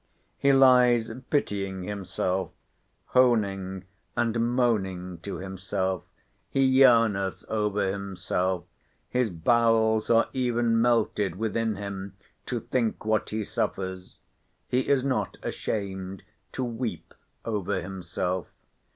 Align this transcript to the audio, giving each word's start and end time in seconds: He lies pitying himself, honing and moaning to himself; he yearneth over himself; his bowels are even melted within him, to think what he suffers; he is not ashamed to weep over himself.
He 0.39 0.51
lies 0.51 1.11
pitying 1.29 1.83
himself, 1.83 2.49
honing 3.09 3.85
and 4.17 4.55
moaning 4.55 5.19
to 5.19 5.35
himself; 5.37 6.01
he 6.49 6.63
yearneth 6.65 7.45
over 7.47 7.91
himself; 7.91 8.63
his 9.11 9.29
bowels 9.29 10.09
are 10.09 10.27
even 10.33 10.81
melted 10.81 11.35
within 11.35 11.75
him, 11.75 12.15
to 12.47 12.61
think 12.61 13.05
what 13.05 13.29
he 13.29 13.43
suffers; 13.43 14.17
he 14.67 14.87
is 14.89 15.03
not 15.03 15.37
ashamed 15.43 16.23
to 16.53 16.63
weep 16.63 17.13
over 17.45 17.79
himself. 17.79 18.47